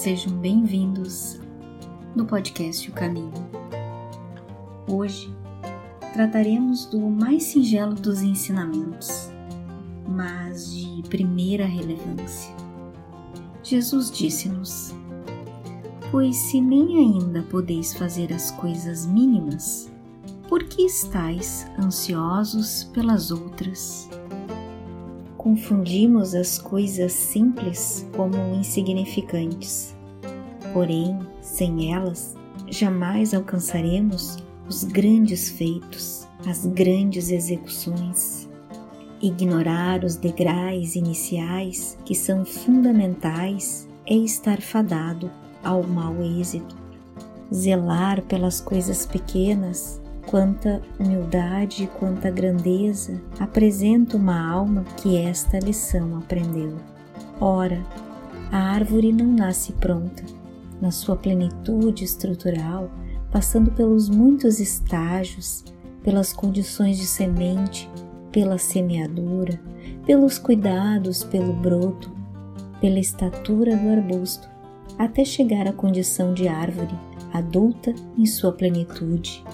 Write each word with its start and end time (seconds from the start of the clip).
Sejam 0.00 0.32
bem-vindos 0.38 1.38
no 2.16 2.24
podcast 2.24 2.90
O 2.90 2.94
Caminho. 2.94 3.34
Hoje 4.88 5.30
trataremos 6.14 6.86
do 6.86 6.98
mais 6.98 7.42
singelo 7.42 7.94
dos 7.94 8.22
ensinamentos, 8.22 9.30
mas 10.08 10.74
de 10.74 11.02
primeira 11.10 11.66
relevância. 11.66 12.50
Jesus 13.62 14.10
disse-nos: 14.10 14.94
Pois 16.10 16.34
se 16.34 16.62
nem 16.62 16.96
ainda 16.96 17.42
podeis 17.42 17.92
fazer 17.92 18.32
as 18.32 18.50
coisas 18.52 19.04
mínimas, 19.04 19.92
por 20.48 20.64
que 20.64 20.80
estáis 20.80 21.70
ansiosos 21.78 22.84
pelas 22.84 23.30
outras? 23.30 24.08
Confundimos 25.36 26.34
as 26.34 26.58
coisas 26.58 27.12
simples 27.12 28.06
como 28.14 28.36
insignificantes. 28.54 29.96
Porém, 30.72 31.18
sem 31.40 31.92
elas, 31.92 32.34
jamais 32.68 33.34
alcançaremos 33.34 34.38
os 34.68 34.84
grandes 34.84 35.50
feitos, 35.50 36.26
as 36.46 36.64
grandes 36.66 37.30
execuções. 37.30 38.48
Ignorar 39.20 40.04
os 40.04 40.16
degraus 40.16 40.94
iniciais 40.94 41.98
que 42.04 42.14
são 42.14 42.44
fundamentais 42.44 43.88
é 44.06 44.14
estar 44.14 44.60
fadado 44.60 45.30
ao 45.62 45.82
mau 45.82 46.14
êxito. 46.22 46.76
Zelar 47.52 48.22
pelas 48.22 48.60
coisas 48.60 49.04
pequenas 49.04 50.00
quanta 50.30 50.80
humildade, 50.98 51.90
quanta 51.98 52.30
grandeza 52.30 53.20
apresenta 53.40 54.16
uma 54.16 54.48
alma 54.48 54.84
que 54.96 55.16
esta 55.16 55.58
lição 55.58 56.16
aprendeu. 56.16 56.76
Ora, 57.40 57.84
a 58.52 58.58
árvore 58.58 59.12
não 59.12 59.26
nasce 59.26 59.72
pronta, 59.72 60.22
na 60.80 60.90
sua 60.90 61.16
plenitude 61.16 62.04
estrutural, 62.04 62.90
passando 63.30 63.70
pelos 63.70 64.08
muitos 64.08 64.58
estágios, 64.58 65.64
pelas 66.02 66.32
condições 66.32 66.98
de 66.98 67.06
semente, 67.06 67.88
pela 68.32 68.58
semeadura, 68.58 69.60
pelos 70.06 70.38
cuidados 70.38 71.22
pelo 71.22 71.52
broto, 71.52 72.10
pela 72.80 72.98
estatura 72.98 73.76
do 73.76 73.88
arbusto, 73.90 74.48
até 74.98 75.24
chegar 75.24 75.66
à 75.66 75.72
condição 75.72 76.34
de 76.34 76.48
árvore, 76.48 76.94
adulta 77.32 77.94
em 78.16 78.26
sua 78.26 78.52
plenitude. 78.52 79.44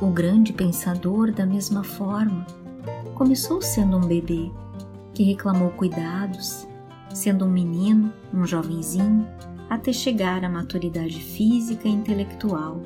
O 0.00 0.06
grande 0.06 0.52
pensador, 0.52 1.32
da 1.32 1.44
mesma 1.44 1.84
forma, 1.84 2.46
começou 3.14 3.60
sendo 3.60 3.98
um 3.98 4.06
bebê 4.06 4.50
que 5.12 5.22
reclamou 5.22 5.70
cuidados, 5.70 6.66
sendo 7.12 7.44
um 7.44 7.50
menino, 7.50 8.12
um 8.32 8.46
jovenzinho, 8.46 9.26
até 9.70 9.92
chegar 9.92 10.44
à 10.44 10.48
maturidade 10.48 11.20
física 11.20 11.86
e 11.86 11.92
intelectual. 11.92 12.82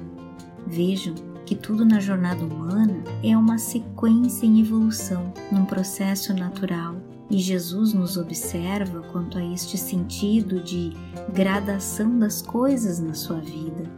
Vejam 0.66 1.14
que 1.46 1.54
tudo 1.54 1.84
na 1.84 1.98
jornada 1.98 2.44
humana 2.44 3.02
é 3.22 3.36
uma 3.36 3.56
sequência 3.58 4.46
em 4.46 4.60
evolução, 4.60 5.32
num 5.50 5.64
processo 5.64 6.34
natural, 6.34 6.96
e 7.30 7.38
Jesus 7.38 7.94
nos 7.94 8.18
observa 8.18 9.00
quanto 9.10 9.38
a 9.38 9.44
este 9.44 9.78
sentido 9.78 10.60
de 10.62 10.92
gradação 11.32 12.18
das 12.18 12.42
coisas 12.42 13.00
na 13.00 13.14
sua 13.14 13.40
vida. 13.40 13.90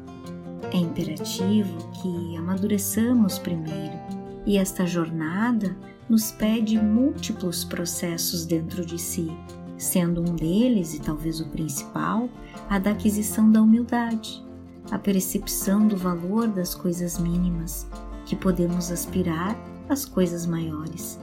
É 0.73 0.77
imperativo 0.77 1.77
que 2.01 2.37
amadureçamos 2.37 3.39
primeiro, 3.39 3.97
e 4.45 4.59
esta 4.59 4.87
jornada 4.87 5.77
nos 6.09 6.31
pede 6.31 6.79
múltiplos 6.79 7.65
processos 7.65 8.45
dentro 8.45 8.87
de 8.87 8.99
si, 8.99 9.31
sendo 9.79 10.21
um 10.21 10.35
deles, 10.35 10.95
e 10.95 11.01
talvez 11.01 11.41
o 11.41 11.49
principal, 11.49 12.29
a 12.69 12.79
da 12.79 12.91
aquisição 12.91 13.51
da 13.51 13.61
humildade, 13.61 14.45
a 14.91 14.99
percepção 14.99 15.87
do 15.87 15.97
valor 15.97 16.49
das 16.49 16.75
coisas 16.75 17.19
mínimas, 17.19 17.87
que 18.25 18.37
podemos 18.37 18.91
aspirar 18.91 19.57
às 19.89 20.05
coisas 20.05 20.47
maiores. 20.47 21.19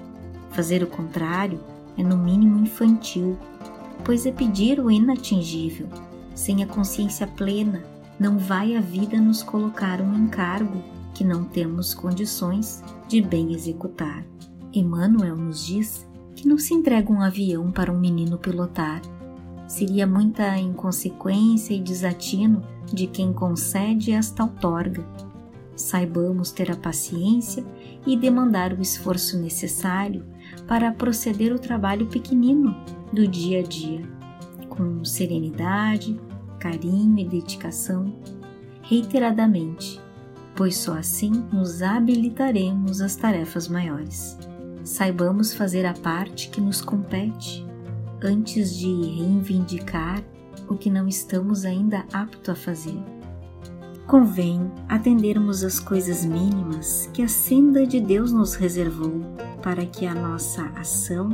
Fazer 0.51 0.83
o 0.83 0.87
contrário 0.87 1.59
é 1.97 2.03
no 2.03 2.17
mínimo 2.17 2.59
infantil, 2.59 3.37
pois 4.03 4.25
é 4.25 4.31
pedir 4.31 4.79
o 4.79 4.89
inatingível, 4.89 5.87
sem 6.35 6.63
a 6.63 6.67
consciência 6.67 7.27
plena 7.27 7.83
não 8.19 8.37
vai 8.37 8.75
a 8.75 8.81
vida 8.81 9.19
nos 9.19 9.41
colocar 9.41 9.99
um 9.99 10.13
encargo 10.15 10.81
que 11.13 11.23
não 11.23 11.43
temos 11.43 11.93
condições 11.93 12.83
de 13.07 13.21
bem 13.21 13.53
executar. 13.53 14.23
Emmanuel 14.71 15.35
nos 15.35 15.65
diz 15.65 16.07
que 16.35 16.47
não 16.47 16.57
se 16.57 16.73
entrega 16.73 17.11
um 17.11 17.21
avião 17.21 17.71
para 17.71 17.91
um 17.91 17.99
menino 17.99 18.37
pilotar. 18.37 19.01
Seria 19.67 20.05
muita 20.05 20.57
inconsequência 20.57 21.73
e 21.73 21.79
desatino 21.79 22.61
de 22.91 23.07
quem 23.07 23.33
concede 23.33 24.11
esta 24.11 24.43
outorga. 24.43 25.05
Saibamos 25.75 26.51
ter 26.51 26.71
a 26.71 26.75
paciência 26.75 27.65
e 28.05 28.15
demandar 28.15 28.73
o 28.73 28.81
esforço 28.81 29.39
necessário 29.39 30.25
para 30.67 30.91
proceder 30.91 31.53
o 31.53 31.59
trabalho 31.59 32.07
pequenino 32.07 32.75
do 33.11 33.27
dia 33.27 33.59
a 33.59 33.63
dia, 33.63 34.01
com 34.69 35.03
serenidade, 35.03 36.19
carinho 36.59 37.19
e 37.19 37.25
dedicação 37.25 38.13
reiteradamente, 38.83 39.99
pois 40.55 40.77
só 40.77 40.97
assim 40.97 41.31
nos 41.51 41.81
habilitaremos 41.81 43.01
às 43.01 43.15
tarefas 43.15 43.67
maiores. 43.67 44.37
Saibamos 44.83 45.53
fazer 45.53 45.85
a 45.85 45.93
parte 45.93 46.49
que 46.49 46.59
nos 46.59 46.81
compete 46.81 47.65
antes 48.21 48.75
de 48.75 48.87
reivindicar 48.87 50.23
o 50.67 50.75
que 50.75 50.89
não 50.89 51.07
estamos 51.07 51.65
ainda 51.65 52.05
aptos 52.11 52.49
a 52.49 52.55
fazer. 52.55 53.01
Convém 54.07 54.71
atendermos 54.89 55.63
às 55.63 55.79
coisas 55.79 56.25
mínimas 56.25 57.09
que 57.13 57.21
a 57.21 57.27
senda 57.27 57.87
de 57.87 58.01
Deus 58.01 58.31
nos 58.31 58.55
reservou 58.55 59.21
para 59.61 59.85
que 59.85 60.05
a 60.05 60.13
nossa 60.13 60.65
ação 60.75 61.31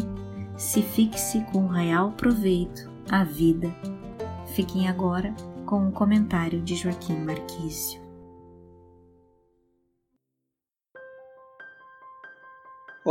se 0.56 0.82
fixe 0.82 1.44
com 1.52 1.68
real 1.68 2.12
proveito 2.12 2.90
à 3.10 3.24
vida 3.24 3.74
Fiquem 4.54 4.88
agora 4.88 5.34
com 5.66 5.88
o 5.88 5.92
comentário 5.92 6.62
de 6.62 6.76
Joaquim 6.76 7.18
Marquício. 7.20 8.09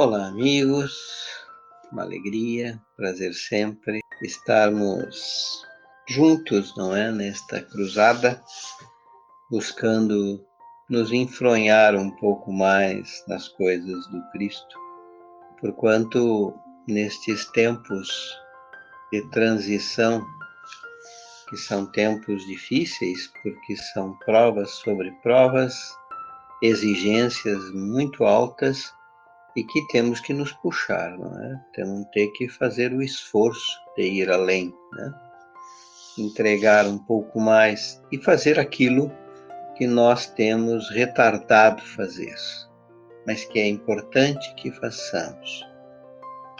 Olá, 0.00 0.28
amigos. 0.28 0.96
Uma 1.90 2.02
alegria, 2.02 2.80
prazer 2.96 3.34
sempre 3.34 3.98
estarmos 4.22 5.66
juntos, 6.08 6.72
não 6.76 6.94
é, 6.94 7.10
nesta 7.10 7.60
cruzada, 7.62 8.40
buscando 9.50 10.40
nos 10.88 11.10
enfronhar 11.10 11.96
um 11.96 12.12
pouco 12.12 12.52
mais 12.52 13.24
nas 13.26 13.48
coisas 13.48 14.06
do 14.06 14.22
Cristo, 14.30 14.78
porquanto 15.60 16.54
nestes 16.86 17.46
tempos 17.46 18.08
de 19.12 19.28
transição 19.30 20.24
que 21.50 21.56
são 21.56 21.84
tempos 21.90 22.46
difíceis, 22.46 23.26
porque 23.42 23.76
são 23.92 24.16
provas 24.20 24.70
sobre 24.76 25.10
provas, 25.24 25.74
exigências 26.62 27.68
muito 27.72 28.22
altas 28.22 28.96
e 29.58 29.64
que 29.64 29.84
temos 29.88 30.20
que 30.20 30.32
nos 30.32 30.52
puxar, 30.52 31.18
não 31.18 31.36
é? 31.42 31.60
Temos 31.74 32.06
ter 32.12 32.28
que 32.28 32.48
fazer 32.48 32.92
o 32.92 33.02
esforço 33.02 33.76
de 33.96 34.04
ir 34.04 34.30
além, 34.30 34.72
né? 34.92 35.12
Entregar 36.16 36.86
um 36.86 36.98
pouco 36.98 37.40
mais 37.40 38.00
e 38.12 38.18
fazer 38.18 38.60
aquilo 38.60 39.10
que 39.76 39.84
nós 39.84 40.26
temos 40.26 40.88
retardado 40.90 41.82
fazer, 41.82 42.36
mas 43.26 43.44
que 43.44 43.58
é 43.58 43.66
importante 43.66 44.54
que 44.54 44.70
façamos. 44.70 45.66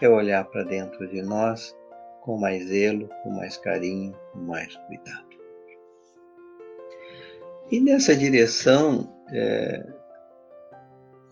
É 0.00 0.08
olhar 0.08 0.44
para 0.44 0.64
dentro 0.64 1.08
de 1.08 1.22
nós 1.22 1.76
com 2.22 2.36
mais 2.36 2.66
zelo, 2.66 3.08
com 3.22 3.30
mais 3.30 3.56
carinho, 3.56 4.16
com 4.32 4.40
mais 4.40 4.74
cuidado. 4.86 5.28
E 7.70 7.80
nessa 7.80 8.16
direção, 8.16 9.12
é, 9.32 9.84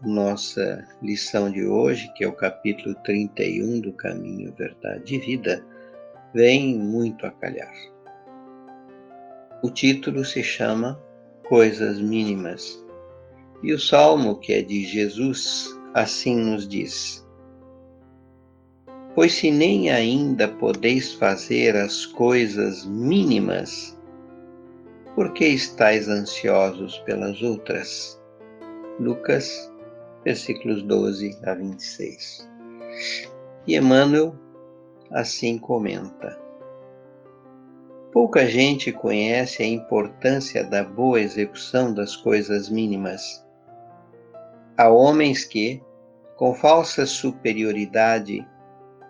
nossa 0.07 0.87
lição 1.03 1.51
de 1.51 1.67
hoje, 1.67 2.11
que 2.15 2.25
é 2.25 2.29
o 2.29 2.33
capítulo 2.33 2.95
31 3.05 3.81
do 3.81 3.93
Caminho, 3.93 4.55
Verdade 4.57 5.17
e 5.17 5.19
Vida, 5.19 5.65
vem 6.33 6.79
muito 6.79 7.27
a 7.27 7.31
calhar. 7.31 7.75
O 9.63 9.71
título 9.71 10.25
se 10.25 10.43
chama 10.43 11.01
Coisas 11.49 12.01
Mínimas 12.01 12.85
e 13.63 13.73
o 13.73 13.79
salmo, 13.79 14.37
que 14.39 14.53
é 14.53 14.63
de 14.63 14.85
Jesus, 14.85 15.77
assim 15.95 16.37
nos 16.37 16.69
diz: 16.69 17.27
Pois 19.15 19.33
se 19.33 19.51
nem 19.51 19.91
ainda 19.91 20.47
podeis 20.47 21.15
fazer 21.15 21.75
as 21.75 22.07
coisas 22.07 22.85
mínimas, 22.85 23.99
por 25.15 25.33
que 25.33 25.47
estáis 25.47 26.09
ansiosos 26.09 26.99
pelas 27.01 27.41
outras? 27.43 28.21
Lucas, 29.01 29.71
versículos 30.27 30.83
12 30.83 31.39
a 31.45 31.55
26. 31.55 32.51
E 33.65 33.77
Emmanuel 33.77 34.35
assim 35.13 35.57
comenta: 35.57 36.37
Pouca 38.13 38.45
gente 38.45 38.91
conhece 38.91 39.63
a 39.63 39.67
importância 39.67 40.65
da 40.65 40.83
boa 40.83 41.21
execução 41.21 41.95
das 41.95 42.17
coisas 42.17 42.69
mínimas. 42.69 43.47
Há 44.77 44.89
homens 44.89 45.45
que, 45.45 45.81
com 46.37 46.53
falsa 46.53 47.07
superioridade, 47.07 48.45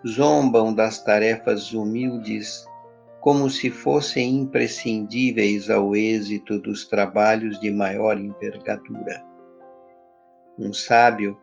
zombam 0.07 0.71
das 0.71 1.03
tarefas 1.03 1.73
humildes 1.73 2.63
como 3.21 3.49
se 3.49 3.71
fossem 3.71 4.35
imprescindíveis 4.41 5.71
ao 5.71 5.95
êxito 5.95 6.59
dos 6.59 6.85
trabalhos 6.85 7.59
de 7.59 7.71
maior 7.71 8.19
envergadura. 8.19 9.26
Um 10.57 10.73
sábio 10.73 11.37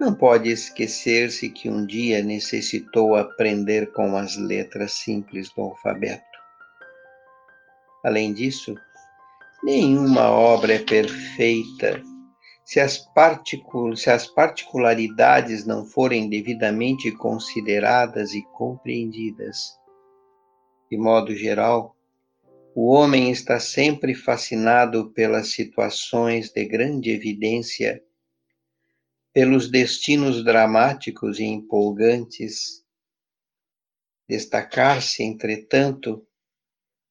não 0.00 0.14
pode 0.14 0.50
esquecer-se 0.50 1.48
que 1.48 1.68
um 1.68 1.84
dia 1.86 2.22
necessitou 2.22 3.14
aprender 3.14 3.92
com 3.92 4.16
as 4.16 4.36
letras 4.36 4.92
simples 4.92 5.50
do 5.54 5.62
alfabeto. 5.62 6.24
Além 8.04 8.32
disso, 8.32 8.74
nenhuma 9.62 10.30
obra 10.30 10.74
é 10.74 10.78
perfeita 10.78 12.02
se 12.64 12.80
as, 12.80 13.06
se 13.96 14.10
as 14.10 14.26
particularidades 14.26 15.66
não 15.66 15.84
forem 15.84 16.28
devidamente 16.28 17.12
consideradas 17.12 18.32
e 18.32 18.42
compreendidas. 18.52 19.78
De 20.90 20.96
modo 20.96 21.34
geral, 21.34 21.94
o 22.74 22.90
homem 22.90 23.30
está 23.30 23.60
sempre 23.60 24.14
fascinado 24.14 25.10
pelas 25.12 25.52
situações 25.52 26.50
de 26.50 26.64
grande 26.64 27.10
evidência, 27.10 28.02
pelos 29.34 29.68
destinos 29.68 30.44
dramáticos 30.44 31.40
e 31.40 31.42
empolgantes. 31.42 32.84
Destacar-se, 34.28 35.24
entretanto, 35.24 36.24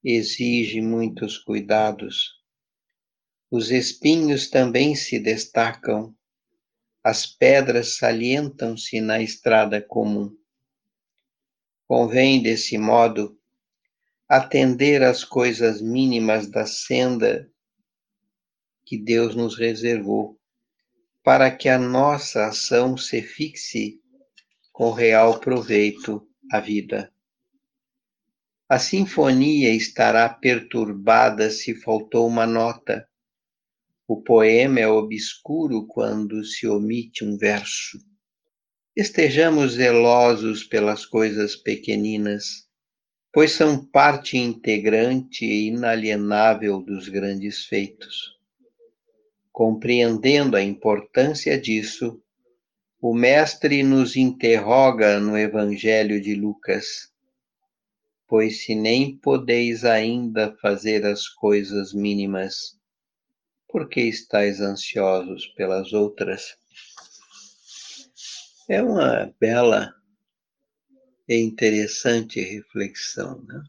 exige 0.02 0.80
muitos 0.80 1.38
cuidados. 1.38 2.42
Os 3.52 3.72
espinhos 3.72 4.50
também 4.50 4.96
se 4.96 5.20
destacam, 5.20 6.16
as 7.04 7.25
pedras 7.25 7.98
salientam-se 7.98 9.02
na 9.02 9.22
estrada 9.22 9.81
comum. 9.81 10.34
Convém, 11.86 12.42
desse 12.42 12.78
modo, 12.78 13.38
atender 14.30 15.04
às 15.04 15.26
coisas 15.26 15.81
mínimas 15.81 16.48
da 16.50 16.66
senda 16.66 17.52
que 18.86 18.98
Deus 18.98 19.36
nos 19.36 19.58
reservou, 19.58 20.40
para 21.24 21.50
que 21.50 21.70
a 21.70 21.80
nossa 21.80 22.48
ação 22.48 22.98
se 22.98 23.22
fixe 23.22 24.02
com 24.74 24.92
real 24.92 25.40
proveito 25.40 26.28
à 26.52 26.60
vida. 26.60 27.14
A 28.68 28.78
sinfonia 28.78 29.74
estará 29.74 30.28
perturbada 30.28 31.50
se 31.50 31.75
faltou 31.75 32.28
uma 32.28 32.46
nota. 32.46 33.08
O 34.06 34.22
poema 34.22 34.81
é 34.81 34.88
obscuro 34.88 35.88
quando 35.88 36.44
se 36.44 36.68
omite 36.68 37.24
um 37.24 37.38
verso. 37.38 38.00
Estejamos 38.96 39.74
zelosos 39.74 40.64
pelas 40.64 41.06
coisas 41.06 41.56
pequeninas, 41.56 42.68
pois 43.31 43.52
são 43.52 43.86
parte 43.86 44.38
integrante 44.38 45.46
e 45.46 45.68
inalienável 45.68 46.81
dos 46.81 47.08
grandes 47.08 47.66
feitos. 47.66 48.34
Compreendendo 49.54 50.58
a 50.58 50.62
importância 50.62 51.58
disso, 51.58 52.22
o 53.00 53.14
Mestre 53.14 53.84
nos 53.84 54.18
interroga 54.18 55.18
no 55.18 55.38
Evangelho 55.38 56.20
de 56.20 56.36
Lucas 56.36 57.14
pois 58.34 58.64
se 58.64 58.74
nem 58.74 59.16
podeis 59.16 59.86
ainda 59.86 60.58
fazer 60.60 61.06
as 61.06 61.28
coisas 61.28 61.94
mínimas, 61.94 62.76
por 63.68 63.88
que 63.88 64.02
estáis 64.02 64.60
ansiosos 64.60 65.46
pelas 65.56 65.94
outras? 65.94 66.58
É 68.68 68.82
uma 68.82 69.32
bela 69.40 69.94
e 71.30 71.38
interessante 71.38 72.42
reflexão, 72.42 73.40
né? 73.44 73.64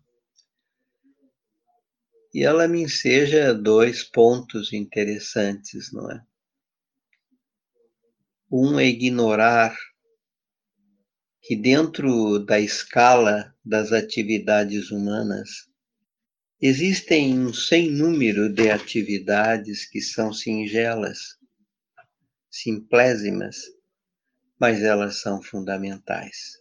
E 2.34 2.42
ela 2.42 2.66
me 2.66 2.82
enseja 2.82 3.54
dois 3.54 4.02
pontos 4.02 4.72
interessantes, 4.72 5.92
não 5.92 6.10
é? 6.10 6.20
Um 8.50 8.80
é 8.80 8.86
ignorar 8.86 9.78
que 11.40 11.54
dentro 11.54 12.40
da 12.40 12.58
escala 12.58 13.54
das 13.64 13.92
atividades 13.92 14.90
humanas 14.90 15.70
existem 16.60 17.38
um 17.38 17.54
sem 17.54 17.88
número 17.88 18.52
de 18.52 18.68
atividades 18.68 19.88
que 19.88 20.00
são 20.00 20.32
singelas, 20.32 21.38
simplésimas, 22.50 23.58
mas 24.58 24.82
elas 24.82 25.20
são 25.20 25.40
fundamentais. 25.40 26.58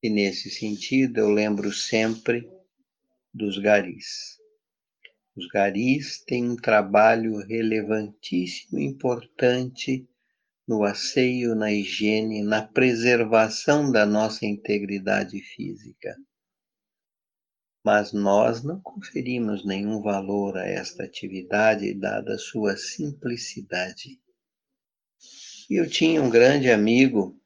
E 0.00 0.08
nesse 0.08 0.50
sentido 0.50 1.18
eu 1.18 1.30
lembro 1.30 1.72
sempre 1.72 2.48
dos 3.34 3.58
garis. 3.58 4.35
Os 5.36 5.46
garis 5.48 6.24
têm 6.24 6.48
um 6.48 6.56
trabalho 6.56 7.36
relevantíssimo, 7.46 8.78
importante 8.78 10.08
no 10.66 10.82
asseio, 10.82 11.54
na 11.54 11.70
higiene, 11.70 12.42
na 12.42 12.66
preservação 12.66 13.92
da 13.92 14.06
nossa 14.06 14.46
integridade 14.46 15.38
física. 15.40 16.16
Mas 17.84 18.14
nós 18.14 18.64
não 18.64 18.80
conferimos 18.80 19.64
nenhum 19.64 20.00
valor 20.00 20.56
a 20.56 20.64
esta 20.64 21.04
atividade, 21.04 21.92
dada 21.92 22.38
sua 22.38 22.74
simplicidade. 22.76 24.18
E 25.68 25.74
eu 25.78 25.88
tinha 25.88 26.22
um 26.22 26.30
grande 26.30 26.70
amigo 26.70 27.38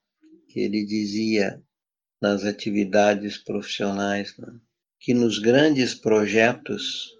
que 0.49 0.61
ele 0.61 0.87
dizia 0.87 1.61
nas 2.23 2.45
atividades 2.45 3.37
profissionais 3.37 4.37
né, 4.39 4.61
que 5.01 5.13
nos 5.13 5.41
grandes 5.41 5.95
projetos 5.95 7.20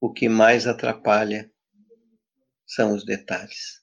o 0.00 0.12
que 0.12 0.28
mais 0.28 0.66
atrapalha 0.66 1.50
são 2.66 2.94
os 2.94 3.04
detalhes 3.04 3.80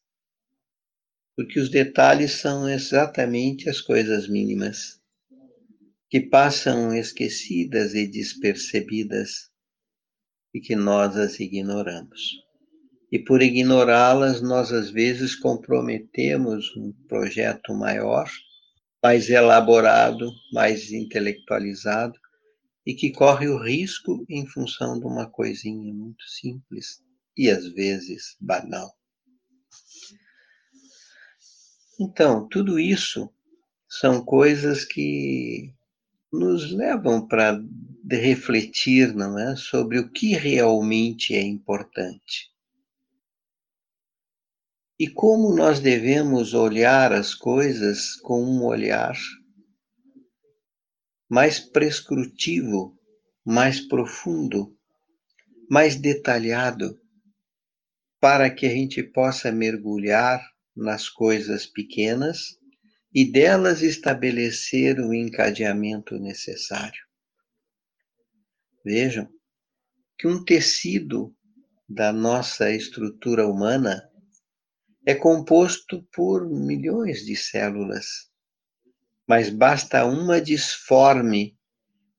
porque 1.38 1.60
os 1.60 1.70
detalhes 1.70 2.32
são 2.32 2.68
exatamente 2.68 3.70
as 3.70 3.80
coisas 3.80 4.28
mínimas, 4.28 5.00
que 6.10 6.20
passam 6.20 6.92
esquecidas 6.96 7.94
e 7.94 8.08
despercebidas 8.08 9.52
e 10.52 10.60
que 10.60 10.76
nós 10.76 11.16
as 11.16 11.40
ignoramos. 11.40 12.44
E 13.12 13.20
por 13.20 13.44
ignorá-las, 13.44 14.42
nós 14.42 14.74
às 14.74 14.90
vezes 14.90 15.36
comprometemos 15.36 16.76
um 16.76 16.92
projeto 17.08 17.72
maior, 17.72 18.28
mais 19.04 19.30
elaborado, 19.30 20.32
mais 20.52 20.92
intelectualizado, 20.92 22.20
e 22.88 22.96
que 22.96 23.12
corre 23.12 23.50
o 23.50 23.62
risco 23.62 24.26
em 24.30 24.48
função 24.48 24.98
de 24.98 25.06
uma 25.06 25.30
coisinha 25.30 25.94
muito 25.94 26.24
simples 26.24 27.04
e 27.36 27.50
às 27.50 27.68
vezes 27.74 28.38
banal. 28.40 28.98
Então, 32.00 32.48
tudo 32.48 32.80
isso 32.80 33.30
são 33.90 34.24
coisas 34.24 34.86
que 34.86 35.76
nos 36.32 36.72
levam 36.72 37.28
para 37.28 37.62
refletir, 38.10 39.14
não 39.14 39.38
é, 39.38 39.58
sobre 39.58 40.00
o 40.00 40.10
que 40.10 40.34
realmente 40.34 41.36
é 41.36 41.42
importante. 41.42 42.54
E 44.98 45.10
como 45.10 45.54
nós 45.54 45.82
devemos 45.82 46.54
olhar 46.54 47.12
as 47.12 47.36
coisas 47.36 48.16
com 48.16 48.42
um 48.42 48.64
olhar 48.64 49.18
mais 51.30 51.60
prescrutivo, 51.60 52.98
mais 53.46 53.80
profundo, 53.82 54.76
mais 55.70 55.96
detalhado, 55.96 57.00
para 58.20 58.50
que 58.50 58.66
a 58.66 58.70
gente 58.70 59.04
possa 59.04 59.52
mergulhar 59.52 60.42
nas 60.76 61.10
coisas 61.10 61.66
pequenas 61.66 62.58
e 63.14 63.30
delas 63.30 63.82
estabelecer 63.82 65.00
o 65.00 65.14
encadeamento 65.14 66.18
necessário. 66.20 67.02
Vejam 68.84 69.28
que 70.18 70.28
um 70.28 70.44
tecido 70.44 71.36
da 71.88 72.12
nossa 72.12 72.72
estrutura 72.72 73.48
humana 73.48 74.10
é 75.06 75.16
composto 75.16 76.04
por 76.14 76.50
milhões 76.50 77.26
de 77.26 77.36
células, 77.36 78.30
mas 79.28 79.50
basta 79.50 80.06
uma 80.06 80.40
disforme 80.40 81.58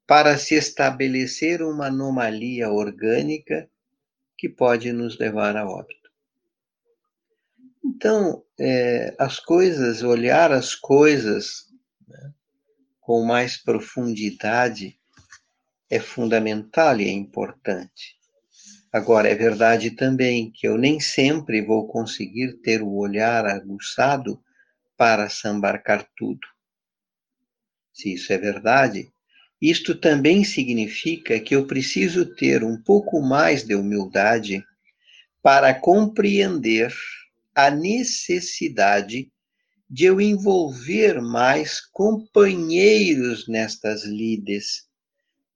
para 0.06 0.36
se 0.36 0.54
estabelecer 0.54 1.62
uma 1.62 1.86
anomalia 1.86 2.70
orgânica 2.70 3.68
que 4.36 4.48
pode 4.48 4.92
nos 4.92 5.18
levar 5.18 5.56
a 5.56 5.68
óbito. 5.68 6.10
Então, 7.84 8.44
é, 8.58 9.14
as 9.18 9.40
coisas, 9.40 10.02
olhar 10.02 10.52
as 10.52 10.74
coisas 10.74 11.66
né, 12.06 12.32
com 13.00 13.24
mais 13.24 13.56
profundidade, 13.56 14.98
é 15.90 15.98
fundamental 15.98 17.00
e 17.00 17.08
é 17.08 17.12
importante. 17.12 18.18
Agora, 18.92 19.28
é 19.28 19.34
verdade 19.34 19.90
também 19.90 20.50
que 20.50 20.66
eu 20.66 20.78
nem 20.78 21.00
sempre 21.00 21.62
vou 21.62 21.88
conseguir 21.88 22.54
ter 22.62 22.82
o 22.82 22.94
olhar 22.94 23.46
aguçado 23.46 24.42
para 24.96 25.28
sambarcar 25.28 26.06
tudo. 26.16 26.46
Se 28.00 28.14
isso 28.14 28.32
é 28.32 28.38
verdade, 28.38 29.10
isto 29.60 29.92
também 29.92 30.44
significa 30.44 31.40
que 31.40 31.56
eu 31.56 31.66
preciso 31.66 32.24
ter 32.36 32.62
um 32.62 32.80
pouco 32.80 33.20
mais 33.20 33.64
de 33.64 33.74
humildade 33.74 34.64
para 35.42 35.74
compreender 35.74 36.94
a 37.52 37.72
necessidade 37.72 39.32
de 39.90 40.04
eu 40.04 40.20
envolver 40.20 41.20
mais 41.20 41.80
companheiros 41.80 43.48
nestas 43.48 44.04
lides, 44.04 44.86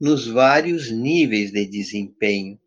nos 0.01 0.27
vários 0.27 0.91
níveis 0.91 1.53
de 1.53 1.65
desempenho. 1.65 2.59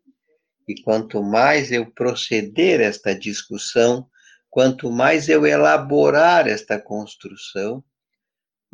E 0.66 0.80
quanto 0.80 1.22
mais 1.22 1.70
eu 1.70 1.84
proceder 1.84 2.80
esta 2.80 3.14
discussão, 3.14 4.08
quanto 4.48 4.90
mais 4.90 5.28
eu 5.28 5.44
elaborar 5.44 6.48
esta 6.48 6.80
construção, 6.80 7.84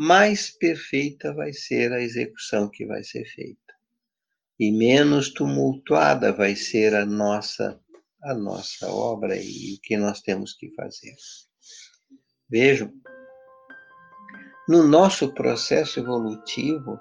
mais 0.03 0.51
perfeita 0.51 1.33
vai 1.33 1.53
ser 1.53 1.93
a 1.93 2.03
execução 2.03 2.69
que 2.69 2.85
vai 2.85 3.05
ser 3.05 3.25
feita. 3.25 3.73
E 4.59 4.73
menos 4.73 5.33
tumultuada 5.33 6.33
vai 6.33 6.57
ser 6.57 6.93
a 6.93 7.07
nossa 7.07 7.81
a 8.25 8.35
nossa 8.35 8.89
obra 8.89 9.37
e 9.37 9.75
o 9.75 9.81
que 9.81 9.97
nós 9.97 10.21
temos 10.21 10.55
que 10.55 10.75
fazer. 10.75 11.15
Vejam, 12.51 12.93
no 14.69 14.87
nosso 14.87 15.33
processo 15.35 16.01
evolutivo 16.01 16.99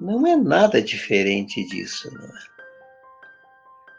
não 0.00 0.26
é 0.26 0.34
nada 0.34 0.80
diferente 0.80 1.62
disso, 1.66 2.10
não 2.10 2.24
é? 2.24 2.40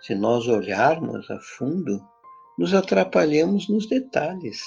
Se 0.01 0.15
nós 0.15 0.47
olharmos 0.47 1.29
a 1.29 1.39
fundo, 1.39 2.01
nos 2.57 2.73
atrapalhamos 2.73 3.69
nos 3.69 3.87
detalhes. 3.87 4.63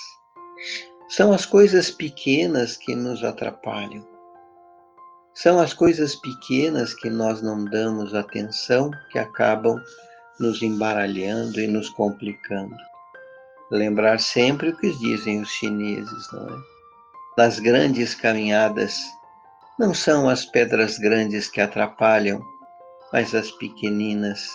São 1.16 1.32
as 1.32 1.46
coisas 1.46 1.92
pequenas 1.92 2.76
que 2.76 2.92
nos 2.92 3.22
atrapalham. 3.22 4.04
São 5.32 5.60
as 5.60 5.72
coisas 5.72 6.16
pequenas 6.16 6.92
que 6.92 7.08
nós 7.08 7.40
não 7.40 7.64
damos 7.64 8.16
atenção 8.16 8.90
que 9.12 9.20
acabam 9.20 9.80
nos 10.40 10.60
embaralhando 10.60 11.60
e 11.60 11.68
nos 11.68 11.88
complicando. 11.90 12.74
Lembrar 13.70 14.18
sempre 14.18 14.70
o 14.70 14.76
que 14.76 14.90
dizem 14.98 15.40
os 15.40 15.50
chineses, 15.50 16.32
não 16.32 16.48
é? 16.48 16.60
Nas 17.38 17.60
grandes 17.60 18.12
caminhadas, 18.16 18.98
não 19.78 19.94
são 19.94 20.28
as 20.28 20.44
pedras 20.44 20.98
grandes 20.98 21.48
que 21.48 21.60
atrapalham, 21.60 22.42
mas 23.12 23.36
as 23.36 23.52
pequeninas 23.52 24.48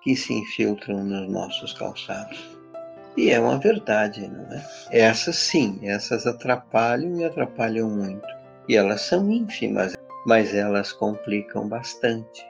que 0.00 0.16
se 0.16 0.32
infiltram 0.32 1.04
nos 1.04 1.30
nossos 1.30 1.74
calçados. 1.74 2.57
E 3.18 3.30
é 3.30 3.40
uma 3.40 3.58
verdade, 3.58 4.28
não 4.28 4.44
é? 4.44 4.64
Essas 4.92 5.34
sim, 5.34 5.80
essas 5.82 6.24
atrapalham 6.24 7.18
e 7.18 7.24
atrapalham 7.24 7.90
muito. 7.90 8.24
E 8.68 8.76
elas 8.76 9.00
são 9.00 9.28
ínfimas, 9.28 9.96
mas 10.24 10.54
elas 10.54 10.92
complicam 10.92 11.68
bastante 11.68 12.46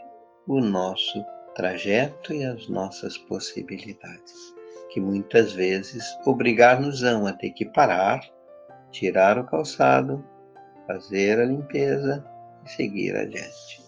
o 0.47 0.61
nosso 0.61 1.25
trajeto 1.55 2.35
e 2.35 2.45
as 2.45 2.69
nossas 2.69 3.17
possibilidades, 3.17 4.35
que 4.91 5.01
muitas 5.01 5.55
vezes 5.55 6.05
obrigar-nos-ão 6.27 7.27
a 7.27 7.33
ter 7.33 7.53
que 7.53 7.65
parar, 7.65 8.21
tirar 8.91 9.39
o 9.39 9.47
calçado, 9.47 10.23
fazer 10.87 11.41
a 11.41 11.47
limpeza 11.47 12.23
e 12.67 12.71
seguir 12.71 13.17
adiante. 13.17 13.83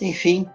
Enfim, 0.00 0.50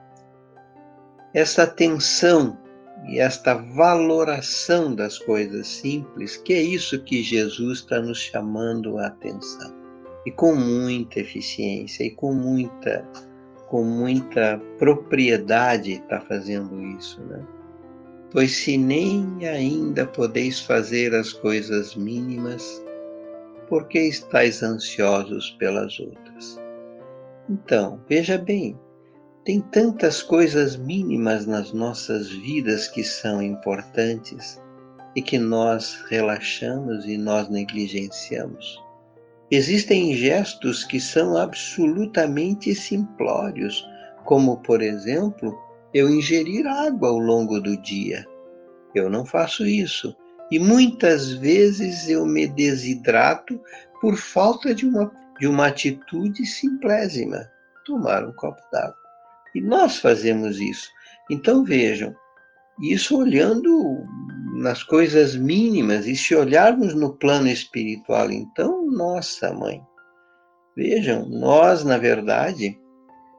essa 1.33 1.63
atenção 1.63 2.64
e 3.07 3.19
esta 3.19 3.53
valoração 3.53 4.95
das 4.95 5.17
coisas 5.19 5.67
simples, 5.67 6.37
que 6.37 6.53
é 6.53 6.61
isso 6.61 7.03
que 7.03 7.21
Jesus 7.21 7.79
está 7.79 8.01
nos 8.01 8.17
chamando 8.17 8.97
a 8.97 9.07
atenção. 9.07 9.73
E 10.25 10.31
com 10.31 10.55
muita 10.55 11.19
eficiência 11.19 12.03
e 12.03 12.11
com 12.11 12.33
muita, 12.33 13.07
com 13.67 13.83
muita 13.83 14.59
propriedade 14.79 15.93
está 15.93 16.19
fazendo 16.21 16.81
isso, 16.97 17.21
né? 17.25 17.45
Pois 18.31 18.51
se 18.51 18.77
nem 18.77 19.47
ainda 19.47 20.05
podeis 20.07 20.59
fazer 20.59 21.13
as 21.13 21.31
coisas 21.31 21.95
mínimas, 21.95 22.83
por 23.69 23.87
que 23.87 23.99
estáis 23.99 24.63
ansiosos 24.63 25.51
pelas 25.59 25.99
outras? 25.99 26.59
Então, 27.47 28.01
veja 28.09 28.37
bem, 28.37 28.77
tem 29.45 29.61
tantas 29.61 30.23
coisas 30.23 30.75
mínimas 30.75 31.45
nas 31.45 31.71
nossas 31.71 32.31
vidas 32.31 32.87
que 32.87 33.03
são 33.03 33.43
importantes 33.43 34.59
e 35.15 35.21
que 35.21 35.37
nós 35.37 36.03
relaxamos 36.09 37.05
e 37.05 37.15
nós 37.15 37.47
negligenciamos. 37.47 38.83
Existem 39.51 40.15
gestos 40.15 40.83
que 40.83 40.99
são 40.99 41.37
absolutamente 41.37 42.73
simplórios, 42.73 43.87
como, 44.23 44.57
por 44.57 44.81
exemplo, 44.81 45.55
eu 45.93 46.09
ingerir 46.09 46.65
água 46.65 47.09
ao 47.09 47.19
longo 47.19 47.61
do 47.61 47.77
dia. 47.77 48.25
Eu 48.95 49.11
não 49.11 49.23
faço 49.23 49.63
isso. 49.63 50.15
E 50.51 50.57
muitas 50.57 51.33
vezes 51.33 52.09
eu 52.09 52.25
me 52.25 52.47
desidrato 52.47 53.61
por 54.01 54.17
falta 54.17 54.73
de 54.73 54.87
uma, 54.87 55.11
de 55.39 55.45
uma 55.45 55.67
atitude 55.67 56.43
simplésima 56.47 57.47
tomar 57.85 58.25
um 58.25 58.33
copo 58.33 58.61
d'água. 58.71 59.04
E 59.55 59.61
nós 59.61 59.97
fazemos 59.97 60.59
isso. 60.59 60.89
Então 61.31 61.63
vejam, 61.63 62.13
isso 62.81 63.17
olhando 63.17 64.05
nas 64.57 64.83
coisas 64.83 65.35
mínimas, 65.35 66.05
e 66.05 66.15
se 66.15 66.35
olharmos 66.35 66.93
no 66.93 67.17
plano 67.17 67.47
espiritual, 67.47 68.29
então, 68.31 68.85
nossa 68.85 69.53
mãe, 69.53 69.81
vejam, 70.75 71.25
nós, 71.27 71.83
na 71.83 71.97
verdade, 71.97 72.77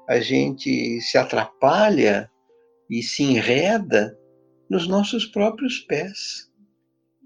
a 0.08 0.18
gente 0.18 1.00
se 1.00 1.18
atrapalha 1.18 2.30
e 2.90 3.02
se 3.02 3.22
enreda 3.22 4.16
nos 4.70 4.88
nossos 4.88 5.26
próprios 5.26 5.80
pés. 5.80 6.50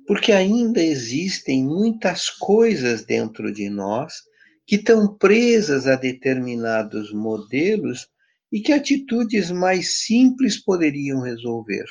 Porque 0.07 0.33
ainda 0.33 0.83
existem 0.83 1.65
muitas 1.65 2.29
coisas 2.29 3.05
dentro 3.05 3.53
de 3.53 3.69
nós 3.69 4.23
que 4.67 4.77
estão 4.77 5.17
presas 5.17 5.87
a 5.87 5.95
determinados 5.95 7.13
modelos 7.13 8.10
e 8.53 8.61
que 8.61 8.73
atitudes 8.73 9.51
mais 9.51 10.03
simples 10.05 10.57
poderiam 10.57 11.21
resolver, 11.21 11.87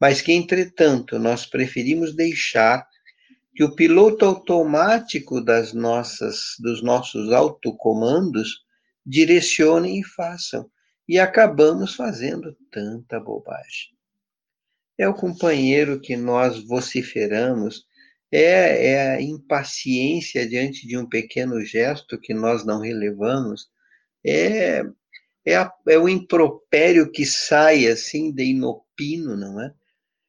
mas 0.00 0.20
que, 0.20 0.32
entretanto, 0.32 1.18
nós 1.18 1.44
preferimos 1.44 2.14
deixar 2.14 2.86
que 3.54 3.64
o 3.64 3.74
piloto 3.74 4.24
automático 4.24 5.40
das 5.40 5.72
nossas, 5.72 6.54
dos 6.60 6.80
nossos 6.82 7.32
autocomandos 7.32 8.64
direcionem 9.04 9.98
e 9.98 10.04
façam, 10.04 10.70
e 11.08 11.18
acabamos 11.18 11.94
fazendo 11.94 12.56
tanta 12.70 13.18
bobagem. 13.18 13.88
É 14.96 15.08
o 15.08 15.14
companheiro 15.14 16.00
que 16.00 16.16
nós 16.16 16.62
vociferamos, 16.64 17.84
é, 18.30 18.90
é 18.90 19.10
a 19.12 19.22
impaciência 19.22 20.46
diante 20.46 20.86
de 20.86 20.98
um 20.98 21.08
pequeno 21.08 21.60
gesto 21.64 22.20
que 22.20 22.34
nós 22.34 22.64
não 22.64 22.80
relevamos, 22.80 23.68
é 24.24 24.84
é, 25.48 25.56
a, 25.56 25.72
é 25.88 25.98
o 25.98 26.06
impropério 26.06 27.10
que 27.10 27.24
sai 27.24 27.86
assim 27.86 28.30
de 28.30 28.44
inopino, 28.44 29.34
não 29.34 29.58
é? 29.58 29.72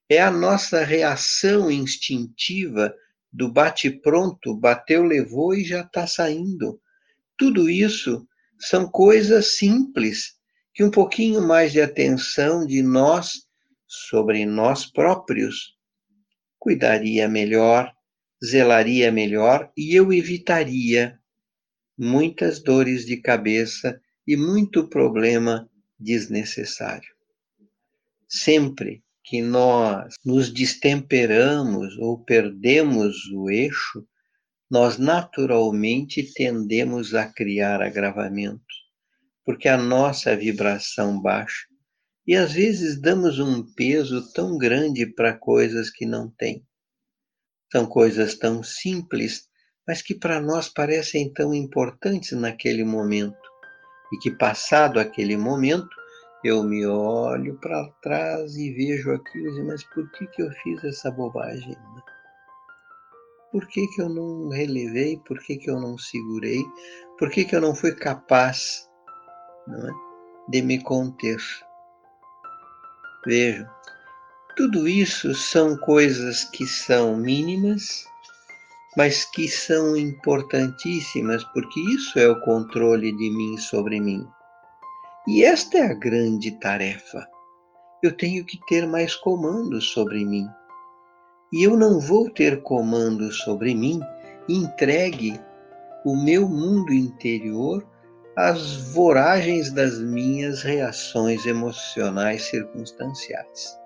É 0.08 0.22
a 0.22 0.32
nossa 0.32 0.82
reação 0.82 1.70
instintiva 1.70 2.96
do 3.32 3.52
bate-pronto, 3.52 4.56
bateu, 4.56 5.04
levou 5.04 5.54
e 5.54 5.66
já 5.66 5.82
está 5.82 6.08
saindo. 6.08 6.80
Tudo 7.38 7.70
isso 7.70 8.26
são 8.58 8.90
coisas 8.90 9.58
simples 9.58 10.38
que 10.74 10.86
um 10.86 10.90
pouquinho 10.90 11.46
mais 11.46 11.74
de 11.74 11.82
atenção 11.82 12.66
de 12.66 12.82
nós 12.82 13.46
sobre 13.86 14.46
nós 14.46 14.90
próprios 14.90 15.76
cuidaria 16.58 17.28
melhor, 17.28 17.94
zelaria 18.44 19.12
melhor 19.12 19.70
e 19.76 19.94
eu 19.94 20.14
evitaria 20.14 21.20
muitas 21.98 22.64
dores 22.64 23.06
de 23.06 23.18
cabeça 23.18 24.00
e 24.30 24.38
muito 24.38 24.88
problema 24.88 25.68
desnecessário. 26.00 27.10
Sempre 28.28 29.04
que 29.24 29.42
nós 29.42 30.14
nos 30.24 30.54
destemperamos 30.54 31.98
ou 31.98 32.24
perdemos 32.24 33.26
o 33.34 33.50
eixo, 33.50 34.08
nós 34.70 35.00
naturalmente 35.00 36.32
tendemos 36.32 37.16
a 37.16 37.26
criar 37.26 37.82
agravamentos, 37.82 38.86
porque 39.44 39.68
a 39.68 39.80
nossa 39.80 40.36
vibração 40.36 41.20
baixa 41.20 41.66
e 42.28 42.36
às 42.36 42.54
vezes 42.54 43.02
damos 43.02 43.40
um 43.40 43.64
peso 43.74 44.32
tão 44.32 44.60
grande 44.60 45.08
para 45.08 45.34
coisas 45.34 45.90
que 45.90 46.06
não 46.06 46.30
têm. 46.30 46.64
São 47.72 47.88
coisas 47.88 48.36
tão 48.38 48.62
simples, 48.62 49.50
mas 49.88 50.04
que 50.04 50.14
para 50.14 50.40
nós 50.40 50.70
parecem 50.70 51.34
tão 51.34 51.52
importantes 51.52 52.34
naquele 52.34 52.84
momento 52.84 53.49
E 54.12 54.18
que, 54.18 54.32
passado 54.32 55.00
aquele 55.00 55.38
momento, 55.38 55.90
eu 56.44 56.64
me 56.64 56.86
olho 56.86 57.58
para 57.60 57.90
trás 58.02 58.56
e 58.56 58.72
vejo 58.72 59.12
aquilo 59.12 59.50
e 59.50 59.54
digo, 59.54 59.68
mas 59.68 59.84
por 59.86 60.10
que, 60.12 60.26
que 60.28 60.42
eu 60.42 60.52
fiz 60.64 60.84
essa 60.84 61.12
bobagem? 61.12 61.76
Por 63.52 63.68
que, 63.68 63.88
que 63.88 64.02
eu 64.02 64.10
não 64.10 64.50
relevei? 64.50 65.18
Por 65.26 65.40
que, 65.40 65.58
que 65.58 65.70
eu 65.70 65.80
não 65.80 65.98
segurei? 65.98 66.64
Por 67.18 67.30
que, 67.30 67.44
que 67.44 67.56
eu 67.56 67.62
não 67.62 67.76
fui 67.76 67.94
capaz 67.94 68.88
não 69.68 69.90
é, 69.90 69.92
de 70.50 70.62
me 70.62 70.82
conter? 70.82 71.40
Vejam, 73.26 73.70
tudo 74.56 74.88
isso 74.88 75.34
são 75.34 75.76
coisas 75.78 76.44
que 76.44 76.66
são 76.66 77.18
mínimas, 77.18 78.06
mas 78.98 79.26
que 79.26 79.48
são 79.48 79.96
importantíssimas, 79.96 81.44
porque 81.46 81.80
isso 81.96 82.18
é 82.20 82.28
o 82.28 82.40
controle 82.42 83.12
de 83.16 83.30
mim 83.30 83.58
sobre 83.58 84.00
mim. 84.00 84.28
E 85.28 85.44
esta 85.44 85.78
é 85.78 85.92
a 85.92 85.94
grande 85.94 86.52
tarefa. 86.60 87.28
Eu 88.02 88.16
tenho 88.16 88.46
que 88.46 88.60
ter 88.68 88.88
mais 88.88 89.16
comando 89.16 89.80
sobre 89.82 90.26
mim. 90.26 90.48
E 91.52 91.64
eu 91.64 91.78
não 91.78 92.00
vou 92.00 92.30
ter 92.30 92.62
comando 92.64 93.32
sobre 93.32 93.76
mim 93.76 94.00
entregue 94.48 95.40
o 96.06 96.16
meu 96.16 96.48
mundo 96.48 96.92
interior 96.94 97.86
às 98.36 98.78
voragens 98.94 99.72
das 99.72 100.00
minhas 100.00 100.64
reações 100.64 101.46
emocionais 101.46 102.44
circunstanciais. 102.44 103.78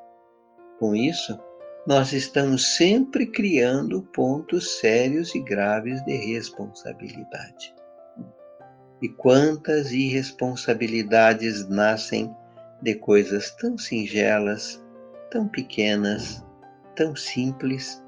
Com 0.80 0.96
isso, 0.96 1.38
nós 1.86 2.14
estamos 2.14 2.76
sempre 2.76 3.26
criando 3.26 4.02
pontos 4.14 4.80
sérios 4.80 5.36
e 5.36 5.40
graves 5.42 6.02
de 6.06 6.16
responsabilidade. 6.16 7.76
E 9.02 9.10
quantas 9.10 9.92
irresponsabilidades 9.92 11.68
nascem 11.68 12.34
de 12.82 12.96
coisas 12.96 13.52
tão 13.52 13.78
singelas, 13.78 14.82
tão 15.30 15.46
pequenas, 15.46 16.42
tão 16.96 17.16
simples 17.18 18.02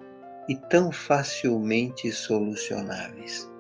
e 0.47 0.55
tão 0.55 0.89
facilmente 0.91 2.09
solucionáveis. 2.13 3.51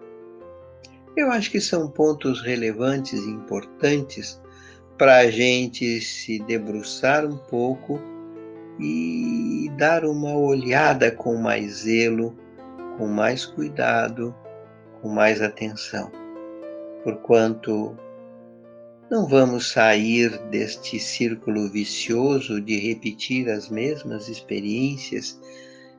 Eu 1.17 1.29
acho 1.29 1.51
que 1.51 1.59
são 1.59 1.89
pontos 1.89 2.41
relevantes 2.41 3.19
e 3.19 3.29
importantes 3.29 4.41
para 4.97 5.17
a 5.17 5.29
gente 5.29 5.99
se 5.99 6.39
debruçar 6.39 7.25
um 7.25 7.37
pouco 7.37 7.99
e 8.79 9.71
dar 9.77 10.05
uma 10.05 10.35
olhada 10.35 11.11
com 11.11 11.35
mais 11.35 11.83
zelo, 11.83 12.37
com 12.97 13.07
mais 13.07 13.45
cuidado, 13.45 14.35
com 15.01 15.09
mais 15.09 15.41
atenção. 15.41 16.11
Porquanto 17.03 17.97
não 19.09 19.27
vamos 19.27 19.71
sair 19.71 20.37
deste 20.49 20.99
círculo 20.99 21.69
vicioso 21.69 22.59
de 22.59 22.77
repetir 22.79 23.49
as 23.49 23.69
mesmas 23.69 24.27
experiências 24.27 25.39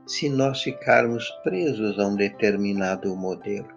se 0.07 0.29
nós 0.29 0.63
ficarmos 0.63 1.29
presos 1.43 1.99
a 1.99 2.07
um 2.07 2.17
determinado 2.17 3.15
modelo. 3.17 3.69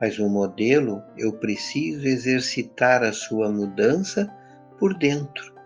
Mas 0.00 0.18
o 0.18 0.28
modelo 0.28 1.02
eu 1.16 1.32
preciso 1.32 2.06
exercitar 2.06 3.02
a 3.02 3.12
sua 3.12 3.50
mudança 3.50 4.32
por 4.78 4.94
dentro 4.94 5.57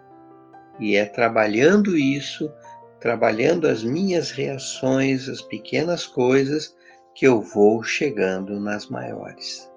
e 0.79 0.97
é 0.97 1.05
trabalhando 1.05 1.97
isso, 1.97 2.53
trabalhando 3.01 3.67
as 3.67 3.83
minhas 3.83 4.31
reações, 4.31 5.29
as 5.29 5.43
pequenas 5.43 6.07
coisas, 6.07 6.75
que 7.15 7.27
eu 7.27 7.41
vou 7.41 7.83
chegando 7.83 8.59
nas 8.59 8.89
maiores. 8.89 9.71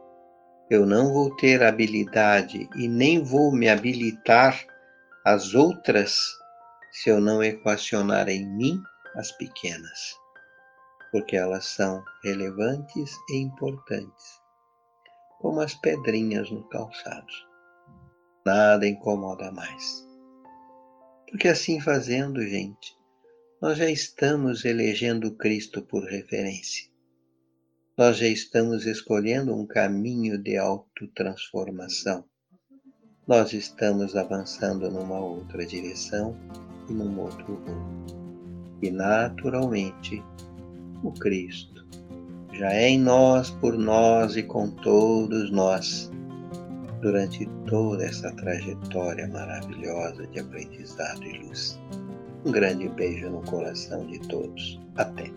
Eu 0.70 0.86
não 0.86 1.14
vou 1.14 1.36
ter 1.36 1.62
habilidade 1.62 2.68
e 2.76 2.88
nem 2.88 3.24
vou 3.24 3.52
me 3.52 3.70
habilitar 3.70 4.66
as 5.24 5.54
outras 5.54 6.18
se 6.92 7.10
eu 7.10 7.20
não 7.20 7.44
equacionar 7.44 8.30
em 8.30 8.46
mim 8.46 8.82
as 9.16 9.32
pequenas, 9.32 10.16
porque 11.12 11.36
elas 11.36 11.66
são 11.66 12.04
relevantes 12.24 13.12
e 13.30 13.38
importantes, 13.38 14.42
como 15.40 15.62
as 15.62 15.74
pedrinhas 15.74 16.50
no 16.50 16.64
calçado. 16.70 17.28
Nada 18.46 18.88
incomoda 18.88 19.52
mais. 19.52 20.06
Porque 21.30 21.48
assim 21.48 21.80
fazendo, 21.80 22.42
gente, 22.42 22.96
nós 23.62 23.78
já 23.78 23.90
estamos 23.90 24.64
elegendo 24.64 25.36
Cristo 25.36 25.82
por 25.82 26.04
referência. 26.04 26.88
Nós 27.98 28.18
já 28.18 28.28
estamos 28.28 28.86
escolhendo 28.86 29.56
um 29.56 29.66
caminho 29.66 30.38
de 30.38 30.58
autotransformação. 30.58 32.26
Nós 33.28 33.54
estamos 33.54 34.16
avançando 34.16 34.92
numa 34.92 35.20
outra 35.20 35.66
direção 35.66 36.38
e 36.90 36.94
num 36.94 37.20
outro 37.20 37.56
rumo. 37.56 38.06
E 38.82 38.92
naturalmente, 38.92 40.22
o 41.04 41.12
Cristo 41.14 41.88
já 42.54 42.72
é 42.72 42.90
em 42.90 43.00
nós, 43.00 43.50
por 43.50 43.78
nós 43.78 44.36
e 44.36 44.44
com 44.44 44.70
todos 44.70 45.50
nós 45.52 46.12
durante 47.06 47.46
toda 47.68 48.04
essa 48.04 48.32
trajetória 48.32 49.28
maravilhosa 49.28 50.26
de 50.26 50.40
aprendizado 50.40 51.24
e 51.24 51.38
luz. 51.38 51.80
Um 52.44 52.52
grande 52.52 52.90
beijo 52.90 53.30
no 53.30 53.44
coração 53.44 54.08
de 54.08 54.18
todos. 54.22 54.82
Até! 54.98 55.32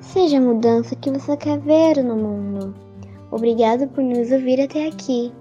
Seja 0.00 0.38
a 0.38 0.40
mudança 0.40 0.96
que 0.96 1.12
você 1.12 1.36
quer 1.36 1.60
ver 1.60 2.02
no 2.02 2.16
mundo. 2.16 2.74
Obrigado 3.30 3.86
por 3.86 4.02
nos 4.02 4.32
ouvir 4.32 4.60
até 4.60 4.88
aqui. 4.88 5.32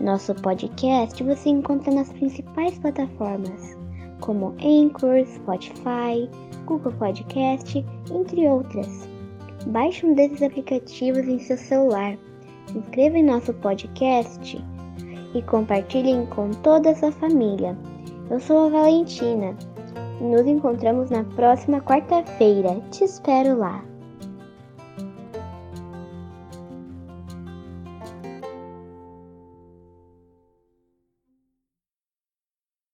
Nosso 0.00 0.34
podcast 0.34 1.22
você 1.22 1.48
encontra 1.48 1.94
nas 1.94 2.12
principais 2.12 2.76
plataformas, 2.80 3.76
como 4.20 4.56
Anchor, 4.60 5.24
Spotify, 5.26 6.28
Google 6.66 6.92
Podcast, 6.94 7.86
entre 8.12 8.48
outras. 8.48 9.08
Baixe 9.68 10.04
um 10.04 10.14
desses 10.14 10.42
aplicativos 10.42 11.28
em 11.28 11.38
seu 11.38 11.56
celular 11.56 12.18
se 12.66 12.78
inscreva 12.78 13.18
em 13.18 13.24
nosso 13.24 13.52
podcast 13.54 14.64
e 15.34 15.42
compartilhem 15.42 16.26
com 16.26 16.50
toda 16.50 16.90
a 16.90 16.94
sua 16.94 17.12
família. 17.12 17.76
Eu 18.30 18.40
sou 18.40 18.66
a 18.66 18.68
Valentina. 18.70 19.56
Nos 20.20 20.46
encontramos 20.46 21.10
na 21.10 21.24
próxima 21.24 21.80
quarta-feira. 21.80 22.80
Te 22.90 23.04
espero 23.04 23.58
lá. 23.58 23.91